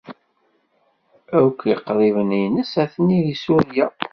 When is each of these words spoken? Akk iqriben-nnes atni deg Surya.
Akk 1.39 1.59
iqriben-nnes 1.73 2.71
atni 2.83 3.19
deg 3.25 3.37
Surya. 3.43 3.87